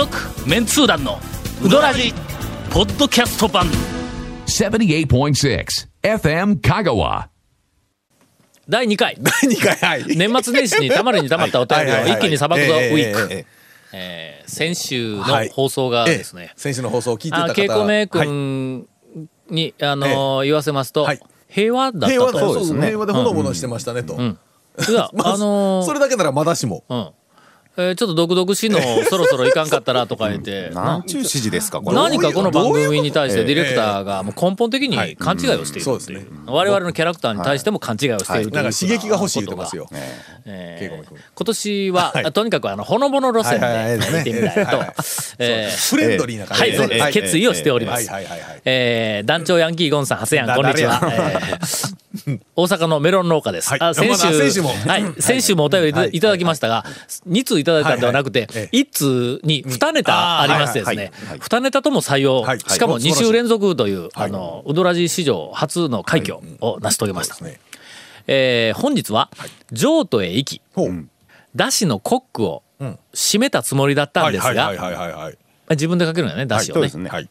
[0.00, 0.16] 続
[0.48, 1.18] メンツー団の
[1.62, 2.14] ウドラジ
[2.70, 3.66] ポッドキャスト版。
[4.46, 5.66] 78.6
[6.02, 7.26] FM Kagawa.
[8.66, 9.18] 第2回。
[9.20, 10.16] 第2回はい。
[10.16, 13.46] 年末年始にたまりにたまったお便りを一気にさばくぞウええィーク、えええ
[13.92, 17.30] えー先週のはい放送がですね、ええ先週の放送を聞い。
[17.30, 18.86] てたあ方稽古名はい君
[19.50, 21.20] に、あのー言わせますと、はい。
[21.46, 22.10] 平和だったと。
[22.10, 22.86] 平和だそうですね。
[22.86, 24.18] 平和でほのぼのしてましたねと、い
[24.94, 27.10] やまああのーそれだけならまだしもうん
[27.76, 31.96] えーちょっと独々しいの そろそろいかんかったらとか言って、 なんちゅう指示ですかこれ。
[31.96, 35.16] 何かこの番組に対してディレクターがもう根本的にはい。
[35.16, 36.18] 勘違いをしているそうですね。
[36.18, 39.88] っていう我々のキャラクターに対しても勘違いをしているというなんか刺激が欲しい言ってますよ
[40.44, 41.16] えー。
[41.34, 42.32] 今年は、はい。
[42.32, 43.98] とにかくあのほのぼの路線はいはいはい。
[43.98, 44.76] で行ってみたいと。
[44.76, 44.94] はいはい
[45.38, 47.12] えーフレンドリーな感はい、じで、そうです、はい。
[47.12, 48.06] 決意をしております。
[48.06, 51.00] 団長ヤンキーゴンさん、長谷やん、こんにちは。
[52.56, 53.70] 大阪のメロン農家です。
[53.70, 53.78] はい。
[53.80, 54.70] あ先週、先週も。
[54.70, 56.20] はい、先週もお便りい。
[56.20, 56.84] ただきましたが、
[57.28, 58.58] 2通いただいたんではなくてはい。
[58.58, 58.68] はい。
[58.72, 60.96] え、1通に2ネタありましてですね。
[60.96, 61.10] はい。
[61.30, 64.10] はい、2ネタとも採用はい、しかも2週連続という、はい。
[64.16, 67.48] あの、ウドラジ史上初の快挙を成し遂げましたそう。
[67.48, 67.60] ですね
[68.26, 69.30] えー本日は、
[69.72, 70.62] 譲渡へ行き、
[71.56, 72.98] だしのコックをん。
[73.14, 75.38] 締めたつもりだったんですがはいはい、はいはいはい
[75.70, 76.84] 自分でかけるんよね、だしを。
[76.84, 77.08] ね。
[77.08, 77.28] はい。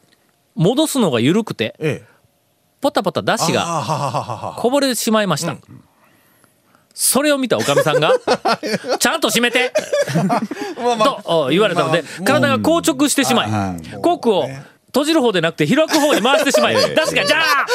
[0.54, 2.09] 戻すのが緩くて、ええ
[2.80, 5.56] ポタポタだしがこぼれてしまいました。
[6.92, 8.12] それを見たおかみさんが、
[8.98, 9.72] ちゃんと閉めて
[11.04, 13.48] とお言われたので、体が硬直してしまい、
[14.02, 14.48] コックを
[14.90, 17.66] 閉じる方でなくて開く方に回してしまい、だしがじゃあ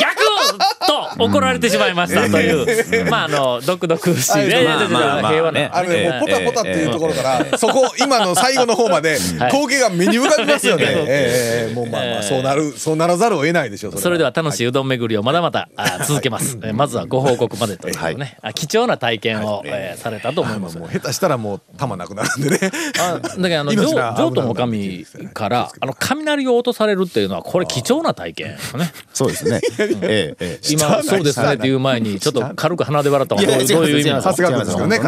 [0.00, 5.52] 逆と怒られてしまいましたという、まああの、毒々しいね、平和な。
[5.52, 5.70] ね。
[5.72, 10.84] あのね、もうポタポタっていうところから、そこ、今の最後の方まで、はい光景が目に浮かびますよね。
[10.84, 13.98] はいええええもうまあまあ、そうなる、そうならざるを得ないでしょう。
[13.98, 16.58] それでは楽しいうどん巡りをまだまだあ続けます。
[16.62, 20.78] えーまずはご報告までというね、あ貴重な体験を、えーされたと思います。
[20.78, 22.70] もう下手したらもう玉なくなるんでね。
[22.98, 28.92] あだけどあの 命が譲渡の神からあの雷を落とされるっていうのはこれ貴重な体験よね。
[29.12, 29.60] そうですね。
[29.78, 30.68] ええええ。
[30.70, 34.10] 今そうですねっていう前にちょっと軽く鼻で笑ったのはどういう意味？
[34.10, 34.98] なのさすがですよね。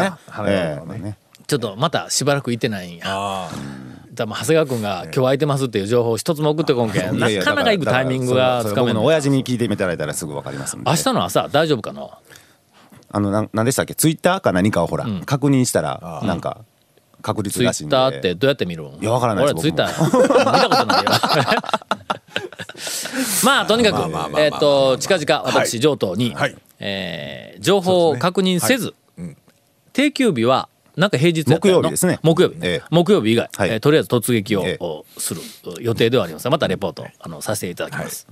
[1.47, 2.91] ちょっとまたしばらくいてない。
[2.91, 3.03] んや。
[3.07, 3.49] あ。
[4.13, 7.19] だから長谷川君が今日空いてますっていう情報を一つも送ってこんけん。
[7.19, 9.05] なかなか行くタイミングがつかめの。
[9.05, 12.09] 親父に聞いていただいたらすぐわかりますんで明日の朝大丈夫かな
[13.09, 16.61] あのなんなんでしたっけツイッターか何かをほら確認したらなんか
[17.27, 17.95] 確率ツイらしいんで。
[17.95, 20.11] ッターってどうやって見るんいやわからないです俺ツイッター見
[20.61, 21.09] たことないよ。
[23.43, 23.99] まあとにかく
[24.39, 26.55] えっと近々私上等に、はい。
[26.79, 28.93] えー情報を確認せず、
[29.91, 32.19] 定休日はなんか平日木曜日ですね。
[32.21, 32.83] 木曜日、ええ。
[32.91, 33.69] 木曜日以外、はい。
[33.69, 34.63] えーとりあえず突撃を、
[35.17, 35.41] する
[35.81, 36.43] 予定ではあります。
[36.45, 38.27] がまたレポートあのさせていただきます、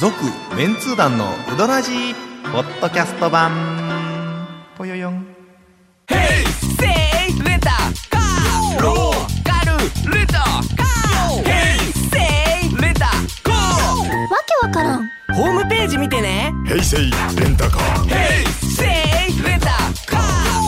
[0.00, 0.14] 続
[0.56, 2.14] メンツー団のウドラジー
[2.52, 3.87] ポッドキャスト版
[4.78, 5.24] ぽよよんわ
[14.46, 15.08] けわからん。
[15.34, 16.52] ホームページ見てね。
[16.64, 18.08] 平成レンタカー
[18.62, 19.66] せいレンタ
[20.06, 20.18] カ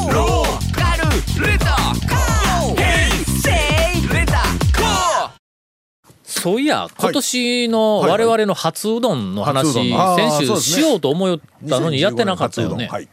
[0.09, 3.51] ーローカルレンタカーヘイセ
[3.97, 5.31] イレンタカー
[6.25, 11.39] そういや今年のはい我々の初うどんの話、初うどんあー先週しようと思っ
[11.69, 13.09] たのにやってなかったよね、はい。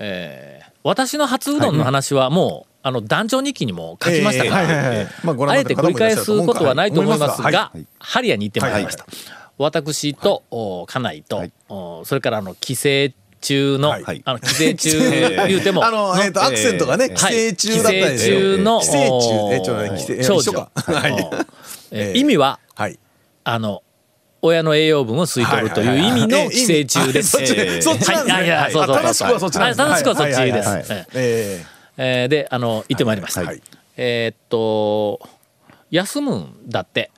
[0.00, 5.08] えー私の初うどんの話はもう、あの団長日記にも書きましたから、ええはいはいはい。
[5.24, 7.52] まあえて繰り返すことはないと思いますはい。
[7.52, 9.04] が、ハリアに行ってまいりました。
[9.04, 9.14] はい。
[9.58, 11.52] 私と、お家内と、はい。
[11.68, 12.88] おそれからあの帰省
[13.42, 14.22] 中の、はい。
[14.24, 15.10] あの帰省中
[15.48, 18.34] 言うても、あの、えっと、アクセントがね、はい寄生虫だったでしょ。
[18.34, 20.70] 寄生虫の寄生虫、おえ、ちょっとね、寄生え長女か。
[20.74, 21.12] はい。
[21.12, 21.46] えー
[21.92, 22.98] ええ意味ははい。
[23.44, 23.82] あの
[24.42, 27.36] 親の栄養分を吸い取るという意味の寄生虫です。
[27.36, 27.58] はいはい。
[27.58, 28.32] はいえそっちなんですね。
[28.34, 29.84] はいいやいやそうそうあ正しくはそっちなんですね。
[29.84, 30.40] はい正しくはそっちです。
[30.40, 31.06] はいはいはい。
[31.12, 31.64] え
[31.98, 33.42] えであの行ってまいりました。
[33.42, 33.60] はい
[33.96, 35.20] えーっと
[35.90, 37.10] 休むんだって。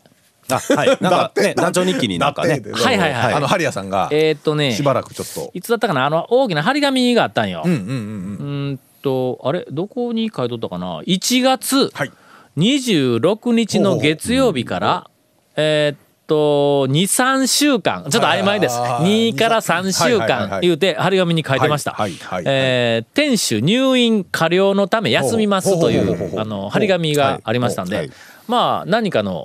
[0.51, 0.89] あはい。
[1.01, 2.61] なんかね団長日記にえなんかね。
[2.73, 3.35] はいはいはい。
[3.35, 5.51] あの、ハリアさんが、えーっとねしばらくちょっと。
[5.55, 6.05] いつだったかな？
[6.07, 7.63] あの大きな張り紙があったんよ。
[7.65, 7.87] うんうんうん。
[7.87, 7.95] うん。
[7.95, 9.65] うーんとあれ？
[9.71, 12.11] どこに書いとったかな？1月はい。
[12.59, 15.11] 26日の月曜日から
[15.57, 18.05] えーっと23週間。
[18.11, 18.79] ちょっと曖昧です。
[18.79, 21.97] はいはいはい2から3週間言うて張り紙に書いてました。
[22.45, 28.11] えー店主入院過料のため休みますといほうあの張り紙がありましたんではい。
[28.49, 29.45] まあ何かの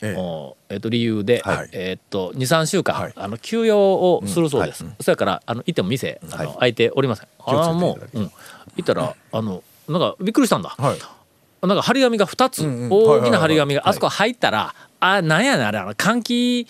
[0.70, 1.70] えっと理由ではい。
[1.72, 3.14] えーっと23週はい。
[3.14, 4.86] 間あの休養をするそうです。
[5.02, 7.28] それからあの行っても店あの開いておりません。
[7.48, 8.32] 気をつけていただあもううん。
[8.78, 10.70] 行ったらあのなんかびっくりしたんだ。
[10.78, 10.98] はい。
[11.62, 12.90] なんか張り紙が2つ、んうん。
[12.92, 16.68] 大きな張り紙がはいはいはいあそこ入ったら、あなんやねんあれあの換気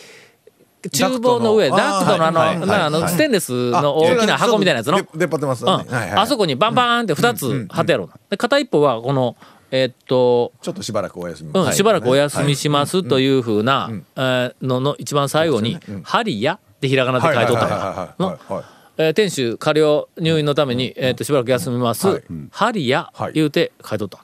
[0.92, 4.98] 厨房の上、ダダクトのあの、はいはいなあの、はいステンレスの大きな箱みたいなやつの。
[5.02, 5.72] で出っ張ってますうん。
[5.72, 5.86] よね。
[5.90, 6.20] はいはい。
[6.20, 8.10] あそこにバンバーンって2つ貼ってあるの。
[8.30, 9.36] で、片一方は、この、
[9.72, 11.52] えーっと、ちょっとしばらくお休み。
[11.54, 11.76] うん、はい。
[11.76, 18.64] しばらくお休みしますというふうな、えーのの一番最後に「ハリヤ」ってひらがなで書いとったはいはいはいはいのはいはい。
[19.00, 22.08] えー店主過料入院のために、えー、としばらく休みます。
[22.08, 24.20] はい「ハリヤはい」言うて書いとった。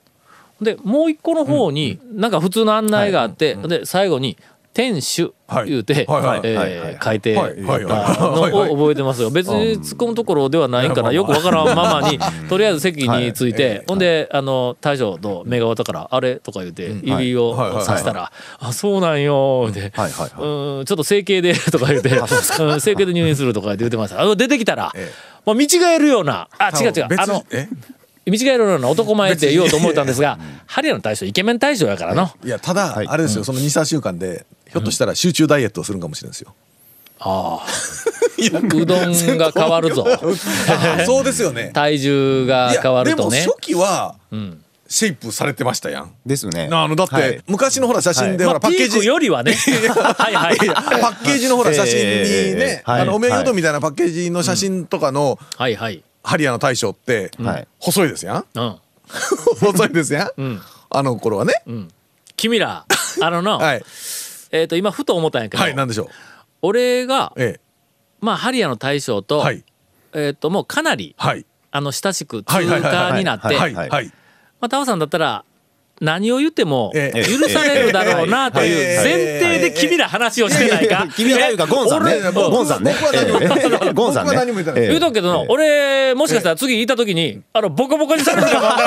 [0.64, 4.38] でもう一個の方に、なんか普通の案内があって、で最後に
[4.74, 5.34] 「店主」
[5.68, 9.30] 言うて、書いてのを覚えてますよ。
[9.30, 12.18] 別に突っ込むところではないんかなよくわからんままに
[12.50, 22.24] とりあえず席について、ほんであの大将と目が終わったから「あれ?」とか言うて指をさしたら「あそうなんよ」ってちょっと整形でとか言うて、うん
[22.82, 24.22] 整形で入院するとか言ってました。
[24.22, 25.12] あの出てきたら、え
[25.46, 27.44] まあ見違えるような、あ、違う違う、別あの、
[28.26, 32.32] え見違えるような男前って言おうと思ったんですが、 ハリアの大将イケメン大将やからの。
[32.44, 36.54] いやただあれですよその二三週間でひょっとしたら集中ダイエットをするんかもしれないですよ。
[37.20, 37.66] ああ。
[38.44, 40.06] うどんが変わるぞ。
[40.10, 41.72] あそうですよね。
[41.74, 43.48] 体重が変わるとねで。
[43.48, 46.12] も初期はんシェイプされてましたやん。
[46.26, 49.54] ですねあのだって、はい昔のほら写真でまあ、ほらパッケージ、よりはね。
[49.54, 50.58] はいはい。
[50.58, 56.04] パッケージのほら写真にね、あのおめえうどんみたいなパッケージの写真とかのはいはい。
[56.24, 57.68] ハリアの大将って、はい。
[57.80, 58.46] 細いですやん？
[58.56, 58.78] うん。
[59.60, 60.62] 細いですやん、ん。
[60.90, 61.54] あの頃はね、
[62.38, 62.86] 君ら、
[63.22, 63.84] あのの、 はい。
[64.52, 66.08] えっと、今ふと思ったんやけど、はいなんでしょう？
[66.62, 67.60] 俺が、え
[68.22, 69.64] まあ、ハリアの大将と、えはい。
[70.14, 71.46] えっと、もうかなり、はい。
[71.72, 72.62] あの、親しく通過
[73.18, 74.06] になって、はいはいはい
[74.62, 75.44] まあ、タオさんだったら
[76.04, 77.24] 何を言ってもええ。
[77.24, 81.08] 許されるだろうなという前提で君ら話をしてないか？
[81.16, 82.20] 君らいうかゴンさんね。
[82.32, 82.94] ゴンさんね。
[83.94, 84.82] 僕は何も言ってない。
[84.82, 84.94] ええゴンさんね。
[84.94, 88.82] 言うとくけどの俺もしかしたら次行った時にあのボコボコにされるかもわか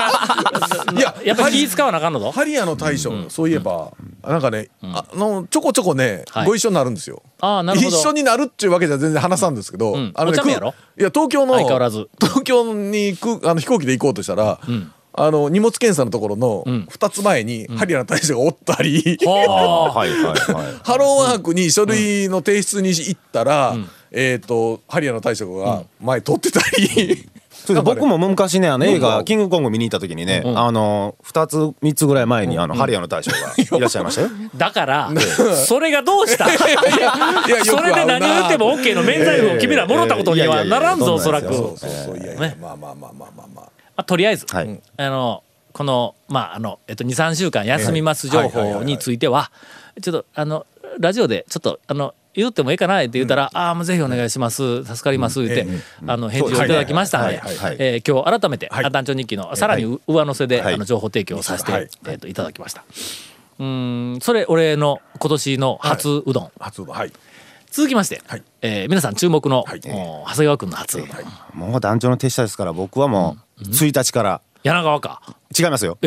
[0.87, 0.99] らん。
[0.99, 2.31] いややっぱり気使わなあかんのぞ？
[2.31, 3.93] ハリアの大将、そういえば
[4.23, 6.47] なんかね、あのちょこちょこね、はい。
[6.47, 7.23] ご一緒になるんですよ。
[7.41, 7.97] ああなるほど。
[7.97, 10.13] 一緒になるっていうわけじゃ全然話さんですけど、ん。
[10.15, 12.09] あのいや東京の相変わらず。
[12.21, 14.59] 東京に行くあの飛行機で行こうとしたら、
[15.17, 19.95] あの荷物検査のところの二つ前にハリアの大将がおったり、はあ。
[19.99, 20.37] はいはいはい
[20.85, 23.77] ハローワークに書類の提出に行ったら、
[24.11, 29.01] えっ、とハリアの大将が前取ってたり、 そうです僕も昔ねあの映うん。
[29.01, 33.39] 画「キングコング」見に行った時にねあの2つ3つぐらい前にあのハリアの大将が
[33.79, 34.29] いらっしゃいましたよ。
[34.57, 35.11] だから
[35.67, 36.47] それがどうした？
[36.47, 36.51] い
[37.51, 43.76] やそれで何を言っても OK の免罪符を君らもろったことにはならんぞおそらくそうそうそういやいや、ねまあまあまあまあまあまあ。
[43.97, 44.81] まあとりあえず、はい。
[44.97, 49.51] あのこのまああの、えっと、23週間休みます情報については
[50.01, 50.67] ちょっとあの
[50.99, 57.41] ラジオでちょっとあの言ってもいいかなって言ったら「ああもうぜひお願いします助かります」言って、えあの返事をいただきましたので
[57.79, 58.91] えー今日改めて「はい。
[58.91, 60.75] 団長日記」のさらに上乗せで、はい。
[60.75, 61.89] あの情報提供をさせて、はい。
[62.07, 62.85] えっといただきました。
[63.59, 67.13] うーんそれ俺の今年の初うどん、初うどんはい。
[67.71, 68.43] 続きまして、はい。
[68.63, 69.81] えー皆さん注目の、はい。
[69.87, 74.41] お長谷川君の初うどん、もう団長の手下ですから僕はもう1日から。
[74.63, 75.23] 柳川か。
[75.57, 75.97] 違いますよ。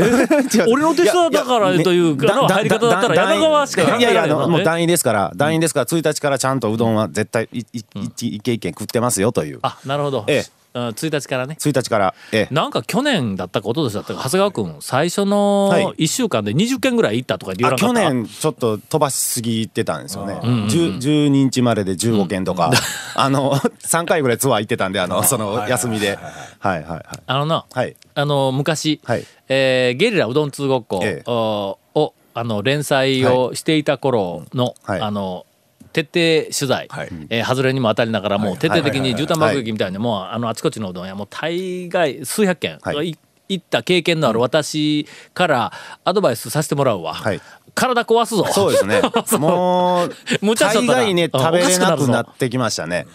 [0.70, 9.60] 俺の手下だからというかの入り方だったら柳川しかいやいやもう団員ですから団員ですから1日からちゃんとうどんは絶対いいい一軒一軒食ってますよという。
[9.62, 10.38] あなるほど、ええ。
[10.40, 11.58] うん、1日からね。
[11.60, 12.54] 1日からええ。
[12.54, 15.86] なんか去年だったか一昨年だったか長谷川君最初のはい。
[15.86, 17.92] 1週間で20件ぐらい行ったとか言わった。
[17.92, 20.36] 年ちょっと飛ばしすぎてたんですよね。
[20.44, 22.72] 10 12日までで15件とか
[23.16, 26.20] あの3回ぐらいツアー行ってたんであの その休みで。
[26.60, 27.04] はいはいはい。
[27.26, 27.96] あのなはい。
[28.16, 29.26] あの昔、はい。
[29.48, 31.30] えーゲリラうどん通ごっこ、ええ。
[31.30, 35.02] おをあの連載をしていた頃の、はい。
[35.02, 35.46] あの
[35.92, 37.10] 徹底取材、はい。
[37.30, 43.10] えー外れにも当たりながらもう徹底的に絨毯爆はい撃みたいにもうあのあちこちのうどん屋もう大概数百件、はい。
[43.10, 43.18] い
[43.50, 45.74] 行った経験のある私から
[46.06, 47.42] アドバイスさせてもらうわ、はい。
[47.74, 48.46] 体壊すぞ。
[48.46, 49.02] そうですね。
[49.40, 53.08] もう大概ねうん食べれなくなってきましたね。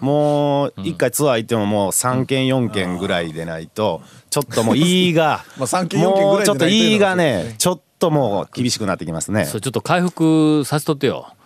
[0.00, 9.44] もう一回ツアー行ってももう3件4件ぐらいでないとちょっともう胃が まあ3件4件ぐらいちょっと胃がねちょっともう厳しくなってきますね。
[9.44, 11.20] それちょっと回復させとってよ。
[11.20, 11.41] はい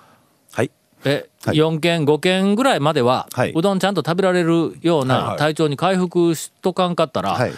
[1.06, 1.56] え、はい。
[1.56, 3.52] 4件5件ぐらいまでは、はい。
[3.54, 5.38] うどんちゃんと食べられるようはいなはい。
[5.38, 7.52] 体調に回復しとかんかったら、はい。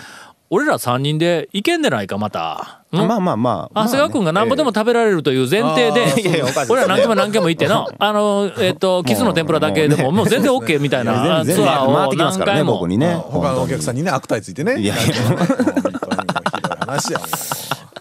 [0.50, 2.82] 俺ら3人でいけんでないかまた。
[2.92, 2.96] ん？
[2.96, 3.84] まあまあまあ。
[3.84, 12.78] 長谷川君がなんぼでも食べられるという前提で、俺ら何件も何件も行っての、 あの、えっ、と、キスの天ぷらだけでも、もう全然 OK みたいなツアーを何回も。
[12.78, 14.80] 他のお客さんにね悪態ついてね。
[14.80, 15.14] いやいや。
[16.88, 17.28] 話やもん。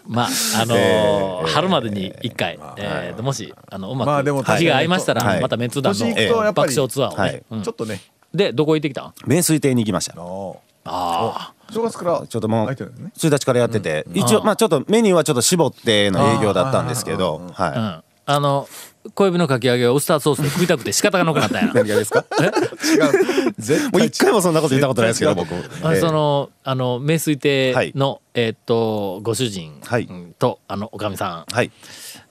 [0.08, 0.28] まあ、
[0.62, 5.40] あのーえー春までに1回、えーもし、あの、うまく、まあでも日が合いましたら、はい。
[5.40, 7.22] またメンツ団の年行くとやっぱり爆笑ツアーをね。
[7.22, 7.42] はい。
[7.50, 7.62] うん。
[7.62, 8.00] ちょっとね。
[8.34, 9.12] で、どこ行ってきたん？
[9.26, 10.14] 名水亭に行きました。
[10.14, 13.12] のあ正月からちょっともう空いてるんですね。
[13.30, 18.04] 1日からやってて一応まあちょっとメニューはちょっと絞っての営業だったんですけどあ、はうん。
[18.30, 18.68] あの、
[19.14, 21.72] 小指のかき揚げをウスターソースで食いたくて仕方がなくなったんや。
[21.72, 22.26] 何がですか？
[23.90, 25.54] もう一回もそんなこと言ったことないですけど僕。
[25.82, 27.92] あええそのあの名水亭はい。
[27.94, 30.06] の、えーっとご主人はい。
[30.68, 31.70] あのおかみさん、はい。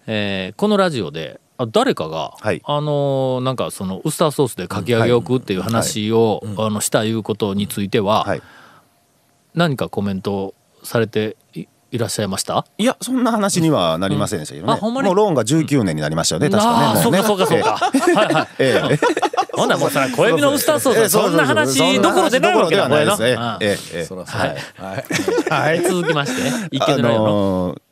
[0.06, 2.62] えーこのラジオであ誰かが、はい。
[2.64, 8.42] あのーなんかそのウスターソースでかき揚げを食うっていう話を、あのしたいうことについては、はい。
[9.56, 11.38] 何かコメントされて
[11.92, 12.66] いいらっしゃいました？
[12.78, 16.86] いやそんな話にはなりませんでしたけどね、うんもうローンが19年になりましたよね確かね。
[16.86, 17.74] ああそうかそうかそうか、
[18.20, 18.48] はいはい。
[18.60, 18.94] ええ。
[18.94, 19.00] ええ
[19.58, 23.36] ほんならもうさ小指のウスターソースはそんな話どころでないわけだはないはい。
[23.36, 25.50] はい。
[25.50, 25.82] はい。
[25.82, 27.87] 続きまして一あ見でないの、のー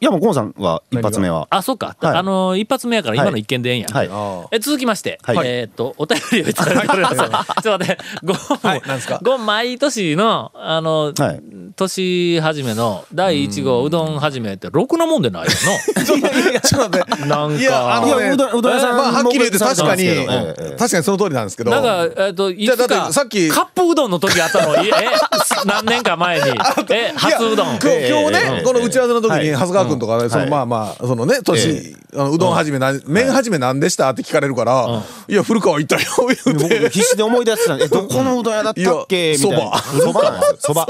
[0.00, 1.48] いやもうゴンさんは一発目は。
[1.50, 2.16] あそうか、はい。
[2.18, 3.80] あのー一発目やから今の一件でええん。
[3.80, 4.08] や、はい。
[4.10, 5.38] あえ続きまして、はい。
[5.44, 7.16] えーっとお便りをいただいております。
[7.18, 8.82] ちょっと待って、ご、はい。
[8.86, 9.18] なんですか？
[9.24, 11.40] ご毎年のあの、はい。
[11.74, 16.04] 年始めの第一号うどん始めってろくなもんでないよー
[16.62, 17.26] ちょっと待って。
[17.26, 17.56] なんか。
[17.58, 20.04] いやあのねいやうどんうどん屋さんまあはっきり言って確かに。
[20.04, 21.72] ええ確かにその通りなんですけど。
[21.72, 21.80] な。
[21.80, 23.48] なんかえーっといつかってさっき。
[23.48, 24.92] カップうどんの時あったのいえ
[25.64, 26.50] 何年か前に。
[26.90, 27.78] え初うどん。
[27.78, 29.46] 今日ねこの打ち合わせの時にはい。
[29.50, 30.50] 長谷川君とかねそのはい。
[30.50, 33.02] まあまあそのね年うどん始めなん。
[33.06, 36.10] 麺始めなんでしたって聞かれるからいや古川行ったよ
[36.44, 39.36] 言う僕て必死で思い出してたんでえどこのうどん屋だったっけ？
[39.38, 39.78] みたいな。
[39.78, 40.22] そそば。
[40.30, 40.86] なんですよそば。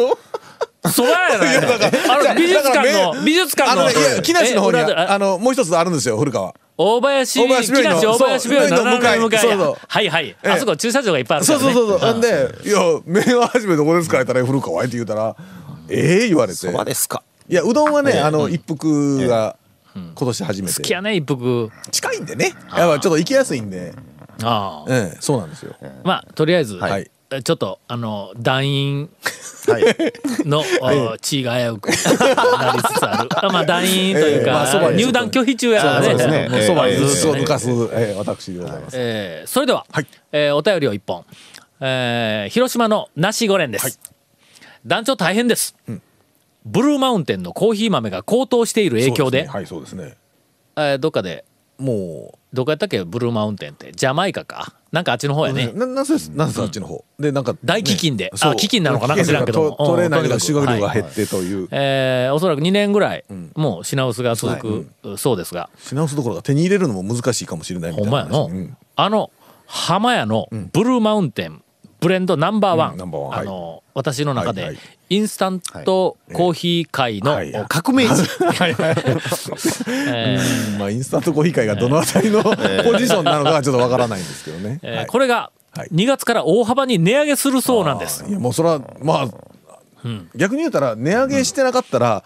[0.91, 3.75] そばやないあの美術館の美術館
[4.17, 9.41] の木梨の方にあのもう一つあるんですよ古川大林大林病院の木梨大林病院の向かいや。
[9.41, 10.51] そうそうはいはい、ええ。
[10.51, 11.65] あそこ駐車場がいっぱいあるからね。
[11.65, 12.09] そうそうそうそう。
[12.09, 12.29] なんで
[12.65, 15.35] 「いや麺は初めどこですか?」言ったら「古川」って言うたら
[15.91, 16.59] 「ええ?」言われて。
[16.59, 17.25] そばですか。
[17.49, 19.57] いやうどんはねあの一服が
[19.97, 20.75] 今年初めて。
[20.75, 21.71] 好きやね一服。
[21.91, 22.55] 近いんでね。
[22.77, 23.93] やっぱちょっっと行きやすいんで。
[24.45, 24.95] ああ。
[24.95, 25.75] ええそうなんですよ。
[26.05, 27.03] まあとりあえず、はい。
[27.03, 27.11] え
[27.45, 29.11] ちょっとあの団員
[29.69, 29.83] はい。
[30.49, 30.65] の、
[31.13, 33.29] お地位が危うくなりつつある。
[33.37, 34.65] あ まあ団員というか、
[34.97, 36.07] 入団拒否中やね。
[36.09, 36.49] そうですね。
[36.49, 36.93] もうそばに。
[36.95, 38.97] ええずっと抜かすええ私でございます。
[38.99, 40.07] えーそれでは、はい。
[40.33, 41.25] えーお便りを一本、
[41.81, 44.01] えー広島の梨五連です、
[44.87, 45.77] 団長大変です、
[46.65, 49.47] ブルーマウンテンのコーヒー豆が高騰している影響で。
[49.47, 50.17] はいそうですね。
[50.77, 51.45] えーどっかで
[51.79, 53.05] もどこやったっけ？
[53.05, 53.93] ブルーマウンテンって。
[53.93, 57.05] ジャマイカかなんかあっちの方やうね、ななんせですなんせあっちの方。
[57.19, 58.31] でなんかね大飢饉で。
[58.33, 58.53] あそう。
[58.55, 61.69] 飢饉なのかなんか知らんけど取れない収穫量がはい減ってという。
[61.71, 65.69] えーおそらく2年ぐらい、もう品薄が続く、そうですが。
[65.79, 68.51] 品薄どころか手に入れるのも難しいかもしれないみたいなほんまやの、
[68.97, 69.31] あの
[69.67, 71.63] 浜屋のブルーマウンテン
[72.01, 73.31] ブレンドナンバーワン、うんナンバーワン。
[73.31, 73.41] はい。
[73.41, 74.81] あの私の中で、はいはい。
[75.11, 77.53] インスタントコーヒー界のはい。
[77.69, 78.15] 革命児、 う
[80.75, 82.53] んまあインスタントコーヒー会がどのあたりのポ
[82.99, 84.79] ジションなのかはちょっとわからないんですけどね。
[84.83, 85.07] えーはい。
[85.07, 85.89] これがはい。
[85.93, 88.25] 2月から大幅に値上げするそうなんです。
[88.29, 89.29] いやもうそれはまあ、
[90.35, 92.23] 逆に言うたら値上げしてなかったら、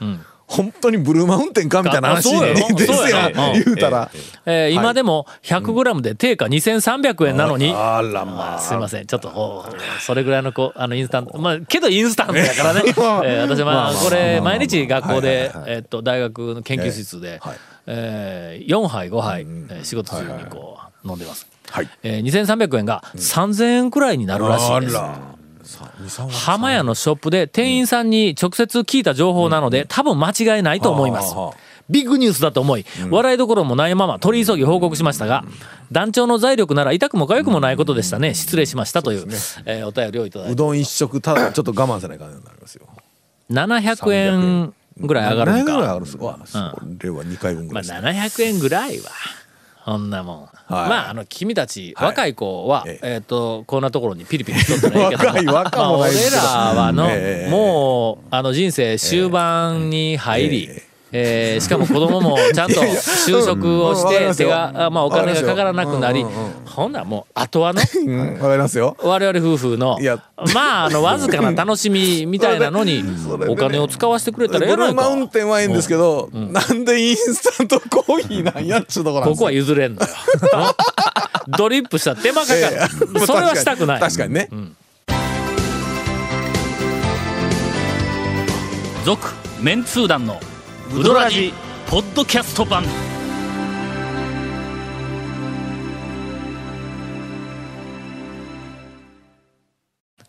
[0.47, 3.33] 本当にブルーマウンテンかみたいな話ですやん。
[3.55, 4.11] 言うたら、
[4.45, 8.59] えー今でも 100g で定価2300円なのに、あらまあ。
[8.59, 9.07] すいません。
[9.07, 9.65] ちょっとお
[10.01, 11.39] それぐらいのこうあのインスタント。
[11.39, 17.41] まあけどインスタントやからね、 えー私はまあこれ毎日学校でえーっと大学の研究室で
[17.87, 21.47] えー4杯5杯えー仕事中にこう飲んでます。
[21.71, 21.89] はい。
[22.03, 24.97] えー2300円が3000円くらいになるらしいです
[26.31, 31.35] 浜屋のショップで店員さんに直接聞いた情報なので、多分間違いないと思います。
[31.91, 35.45] ビッグニュースだと思い、笑いどころもないまま取り急ぎ報告しましたが、
[35.91, 38.35] 団長の財力なら痛くも痒くもないことでしたね。
[38.35, 39.27] 失礼しましたという、
[39.67, 40.55] えーお便りをいただいうて。
[40.57, 42.87] どん一食ただちょっと我慢せないかんようになりますよ。
[43.51, 45.87] 700円ぐらい上がるん700円ぐらい上か。
[45.87, 46.59] がるんですわ、そ
[47.03, 49.11] れは2回分ぐまあらいです、700円ぐらいは。
[49.85, 50.39] そんなもん。
[50.39, 50.89] はい。
[50.89, 52.09] まあ、あの、君たち、はい。
[52.09, 53.19] 若い子は、ええ。
[53.21, 57.51] っ、と、こんなところにピリピリしとったらええけど、若い若まあ、俺らはの、ええ。
[57.51, 66.25] もう、あの、人生終盤に入り、えーしかも子供もちゃんと就職をして手が、あまあ、お金がかからなくなり
[66.65, 68.97] ほんならもうあとはの うんわかりますよ。
[69.03, 69.99] 我々夫婦の
[70.55, 73.05] まああのわずかな楽しみみたいなのに
[73.49, 80.09] お金を使わせてくれたらええないかマウンテンはええんですけど、なんでインスタントコーヒーなんやっちゅうところここは譲れんのよ。
[81.59, 82.79] ドリップしたら手間かかる、え
[83.17, 84.01] えそれはしたくない。
[84.01, 84.49] 確かにね、
[89.05, 89.29] 続
[89.61, 90.41] メンツー団の
[90.95, 91.55] ウドラジ
[91.87, 92.85] ポッドキャスト版。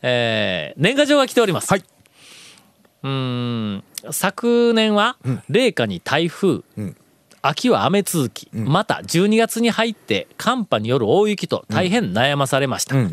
[0.02, 1.70] えー年賀状が来ております。
[1.70, 1.84] はい。
[3.04, 3.84] うーん。
[4.12, 5.18] 昨年は
[5.50, 6.96] 冷夏に台風、ん
[7.46, 13.10] 秋は雨続き、また12月に入って寒波による大雪と大変悩まされました、今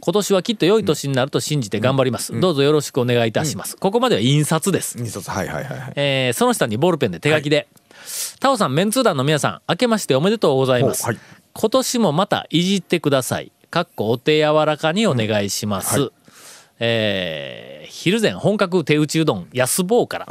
[0.00, 5.92] 年はきっと良い年になると信じて頑張ります、どうぞよろしくお願いいたします、ここまでは印刷です、印刷はいはいはいはい。
[5.96, 7.66] えーその下にボールペンで手書きで、
[8.38, 11.18] タオさんメンツー団の皆さん明けましておめでとうございます、はい。
[11.52, 13.50] 今年もまたいじってください。
[13.68, 16.12] かっこお手柔らかにお願いします、
[16.78, 20.26] えー昼前本格手打ちうどん安坊から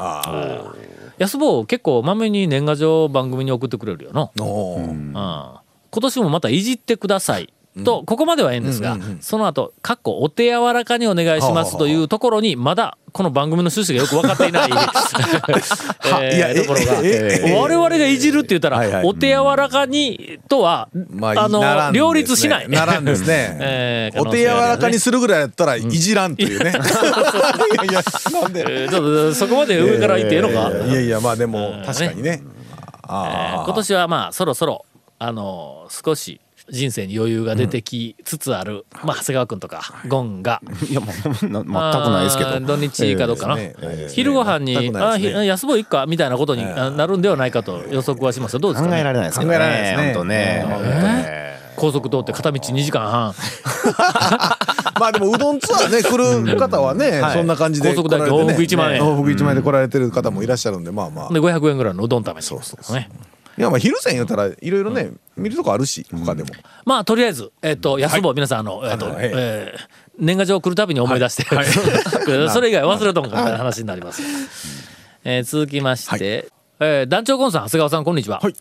[1.22, 5.14] 安坊結構まめに年賀状番組に送ってくれるよな、うん。
[5.14, 5.62] 今
[6.02, 7.54] 年もまたいじってください。
[7.86, 14.70] と、ここまではええんですが、その後、かっこお手柔らかにお願いしますというところに、まだこの番組の趣旨がよく分かっていない、
[16.22, 22.70] えーところが、ええ我々がいじるって言ったら、お手柔らかにとは、まあの、両立しない。
[22.70, 23.58] ならんですね。
[23.62, 26.72] えー お手柔らかにするぐらいやったらいじらんというね。
[26.72, 28.02] いやいや
[28.42, 28.66] なんで。
[28.68, 29.02] えーちょっ
[29.32, 32.42] とそこまで上から言ってええのか、いやいやまあでも確かにね。
[32.44, 34.86] えー今年はまあそろそろ
[35.20, 40.62] あの少し人生に余裕が出てきつつある、まあ長谷川君とかゴンが。
[40.90, 41.74] いやもうな全く
[42.12, 42.60] ないですけど。
[42.60, 43.58] 土日かどうかな、
[44.10, 48.60] 昼ご飯に、あひ安坊いっかみたいなことにあなるんではないかと予測はしますよ。
[48.60, 50.04] どうですか、ね、考えられないですけど考えられないですね。
[50.06, 51.42] 本当ね。
[51.76, 53.34] 高速通って片道2時間半。
[55.00, 56.16] まあでもうどんツアーね来
[56.46, 57.38] る方はねはい。
[57.38, 59.02] そんな感じで高速代往復1万円。
[59.02, 61.34] 往復1万円で来られてる方もいらっしゃるんでまあまあ。
[61.34, 62.98] で500円ぐらいのうどん食べにそうそうそう。
[62.98, 63.31] ねい
[63.62, 66.50] やまあ昼前言うたらいろいろね見るとこあるし他でも。
[66.86, 71.44] まあとりあえず、えっと安坊、皆さんあの、えっとえー年賀状来るたびに思い出して、
[72.50, 73.52] それ以外忘れとんかみたい。
[73.54, 74.22] な話になります、
[75.24, 76.48] えー続きまして、
[76.80, 78.54] えー団長コンさん長谷川さんこんにちは、はい。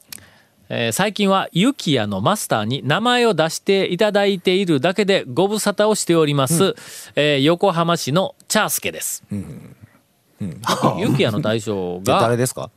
[0.71, 6.75] えー最近はユキヤのマスターに名前を出していただいているだけでご無沙汰をしております、
[7.17, 12.71] えー横浜市のチャースケです、 ユキヤの大将えが誰ですか？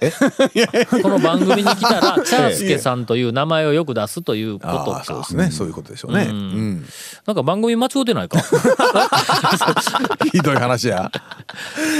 [1.02, 4.72] この番組に来たら チャースケさんという名前をよく出すということか。
[4.96, 5.50] ああそうですね。
[5.50, 6.26] そういうことでしょうね。
[6.30, 6.84] うん。
[7.26, 8.38] なんか番組間違うてないか？
[10.32, 11.10] ひどい話や。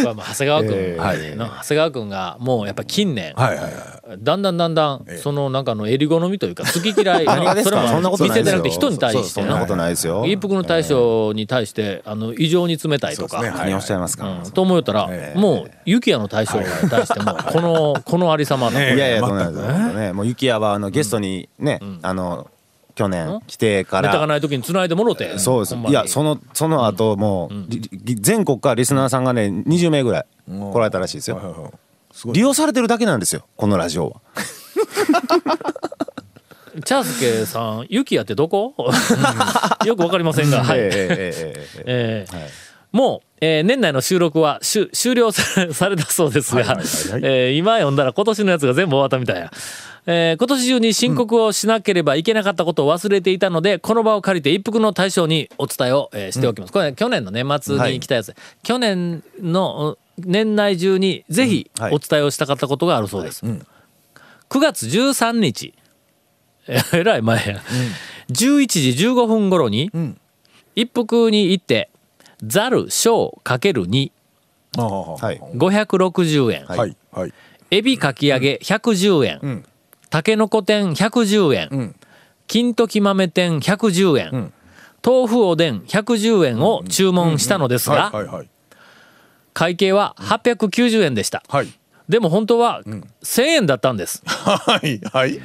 [0.05, 1.37] まあまあ長谷川君、えーはい。
[1.37, 3.73] な長谷川君がもうやっぱ近年、はいはいはい。
[4.19, 8.51] だんだんだんだんそのなんかの襟好みというか好き嫌い何がですそれもかそんなことないですよ。
[8.51, 10.25] 店でなくて人に対してなそんなことないですよ。
[10.27, 13.59] 一服の大将に対してあの異常に冷たいとか、そうですね。
[13.61, 14.27] 何をおっしゃいますか。
[14.45, 14.51] うん。
[14.51, 15.39] と思ったら、ええ。
[15.39, 20.13] もう雪谷の大将に対してもこのこのありさまのいやいやそんなことね。
[20.13, 22.51] もう雪やはあのゲストにね、あの
[22.95, 24.09] 去年来てから。
[24.09, 25.75] ネタがない時につないでもろてそうです。
[25.75, 27.69] いやそのその後もう、うん、
[28.21, 31.73] 全国からリスナーさんがね20名ぐらい来られたらしいですよ、はいはいはい、
[32.33, 34.21] 利用されてるだけなんですよこのラジオは。
[36.85, 38.75] チャースケさん雪キってどこ？
[39.85, 40.79] よくわかりませんがはい。
[40.79, 42.49] えー、えー、えー、えー、はい。
[42.93, 49.51] もう、えー年内の収録は終了さされたそうですが、えー今読んだら今年のやつが全部終わったみたいや。
[50.07, 56.73] えー今年中に申告をしなければいけなかったことを忘れていたので、この場を借りて一服の対象にお伝えを、えーしておきます。
[56.73, 63.43] これ、去年の年末に来たやつ、去年のうん年内中にぜひはいお伝えをしたかったことがあるそうです。
[63.43, 63.61] 9
[64.59, 65.73] 月13日、
[66.67, 67.63] え ーえらい前や、
[68.31, 69.91] 11時15分頃に、
[70.75, 71.89] 一服に行って、
[72.45, 74.11] ザル小かける2、
[74.79, 75.15] ああ。
[75.15, 75.41] はい。
[75.55, 76.97] 560円、はい。
[77.13, 77.35] はい。
[77.71, 79.65] エビかき揚げ110円、ん。
[80.11, 81.95] たけのこ天110円、ん。
[82.47, 84.53] 金時豆天110円、ん。
[85.05, 88.25] 豆腐おでん110円を注文したのですが、はい。
[88.25, 88.35] はい。
[88.37, 88.49] はい。
[89.53, 91.43] 会計は890円でした。
[91.49, 91.69] はい。
[92.09, 92.83] でも本当は
[93.23, 94.23] 1000円だったんです。
[94.27, 95.01] はい。
[95.13, 95.41] はい。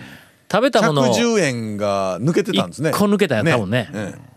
[0.52, 2.90] 食べたものを110円が抜けてたんですね。
[2.90, 3.90] 一個抜けたんや多分ね。
[3.94, 4.35] ええ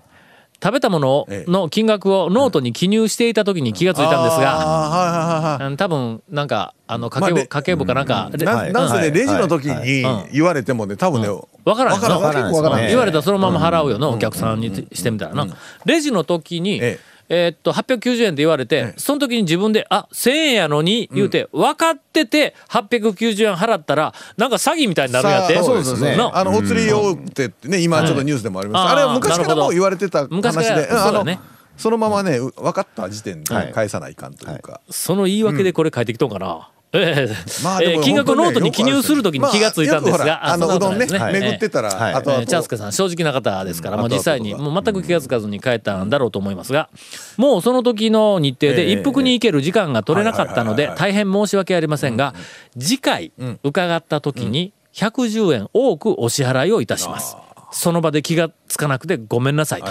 [0.62, 10.32] 食べたものええの金額をノートに記入していた時に気がついたんですが、多分なんかあの家計簿、家計簿かなんか、でななんせねレジの時にはい。
[10.32, 12.18] 言われてもね多分ねわからんよな。
[12.18, 12.80] わからんからん。
[12.80, 15.46] ね言われたらそのまま払うよな、お客さんにしてみたらな、
[15.84, 26.16] レジの時に、ええーっと890円で言われて、その時に自分で「あ1000円やのに」言うて、分かってて890円払ったらなんか詐欺みたいになるんやってそうですね。
[26.16, 26.30] な。
[26.34, 28.84] あのお釣り大手ってね今ちょっとニュースでもあります。
[28.86, 31.38] はいあれは昔からもう言われてた話でそうだね。
[31.76, 33.72] そのままね分かった時点ではい。
[33.72, 34.80] 返さないかんというか。
[34.90, 42.14] その言い訳でこれ書いてきとんかな、えー金額をノートに記入する時に気がついたんですが、まああのそうどんねことない巡ってたらはい。
[42.14, 46.88] あとあえーチャンスとケさん正直な方ですから、うんもう実際にもう全く気が付かずに帰ったんだろうと思いますが
[47.36, 52.34] もうその時の日程でええ一服に行ける時間が取れなかったのではいはいはい大変申し訳ありませんが
[52.78, 57.36] 次回伺った時に110円多くお支払いをいたします。
[57.70, 59.88] その場で気がつかなくてごめんなさいと。
[59.88, 59.90] い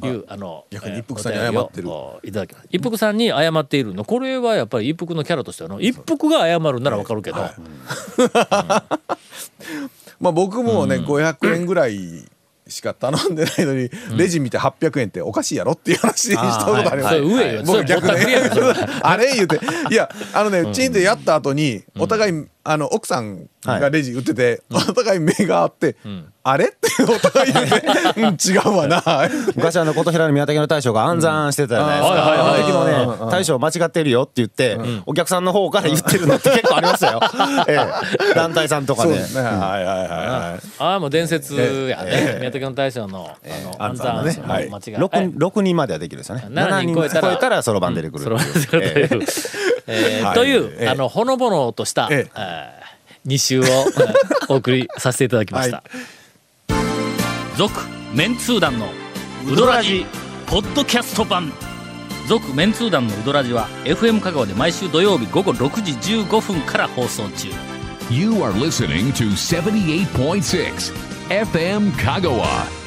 [0.00, 1.88] う、あの、逆にえー一服さんに謝ってる。
[2.22, 2.68] いただきます。
[2.70, 4.04] 一服さんに謝っているの。
[4.04, 7.36] これはやっぱり一服のキャラとしてはの、一服が謝るならわかるけど、
[10.20, 12.24] まあ僕もね、500円ぐらい
[12.68, 17.20] しか頼んでないのに、レジ見て800円っておかしいやろっていう話したことあります
[17.66, 19.60] 僕逆たくりやんそれはね あれ言うて。
[19.90, 25.96] いやあのねチンってやった後にお互いあの奥さんがレジ売っててお互い目があって
[26.42, 26.66] あれ？
[26.66, 29.02] ってお互い言ってうん 違うわな。
[29.54, 32.20] 昔あの琴平の宮崎の大将が暗算してたじゃないですか、うん。
[32.20, 33.02] はいはいはい。
[33.02, 37.20] あのね大将間違ってるよって言って、お客さんの方から言ってるのって結構ありましたよ、
[37.68, 37.78] え
[38.30, 39.08] え、団体さんとかで。
[39.08, 39.42] そうですね。
[39.42, 42.36] はいはいはいはいああ、もう伝説やね。
[42.40, 44.38] 宮崎の大将の、あの、暗算ね。
[44.46, 44.68] はい。
[44.68, 44.94] 間違い。
[44.96, 46.46] 6, 6人まではできるんですよね。
[46.50, 49.24] 7人超えたら超えたらそろばん出てくるそれはという、
[49.86, 50.34] えーはい。
[50.34, 52.84] という、ええあのほのぼのとした、えええ
[53.26, 54.14] 2週をえー
[54.48, 55.82] お送りさせていただきました
[57.56, 57.72] 「続、
[58.12, 58.88] メンツー団の
[59.50, 60.04] ウドラジ
[60.46, 61.52] ポッドキャスト版」
[62.28, 65.92] 「続・メンツー団のウドラジは FM 香川で毎週土曜日午後6時
[66.22, 67.48] 15分から放送中。
[68.10, 70.92] You are listening to 78.6
[71.30, 72.83] FM Kagawa.